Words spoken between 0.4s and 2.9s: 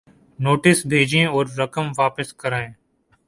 Notices بھیجیں اور رقوم واپس کرائیں۔